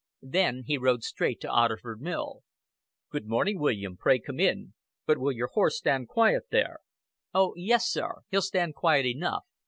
Then 0.23 0.63
he 0.65 0.79
rode 0.79 1.03
straight 1.03 1.39
to 1.41 1.47
Otterford 1.51 1.99
Mill. 2.01 2.39
"Good 3.11 3.27
morning, 3.27 3.59
William. 3.59 3.97
Pray 3.97 4.17
come 4.17 4.39
in. 4.39 4.73
But 5.05 5.19
will 5.19 5.31
your 5.31 5.49
horse 5.53 5.77
stand 5.77 6.07
quiet 6.07 6.45
there?" 6.49 6.79
"Oh, 7.35 7.53
yes, 7.55 7.87
sir. 7.87 8.21
He'll 8.31 8.41
stand 8.41 8.73
quiet 8.73 9.05
enough. 9.05 9.43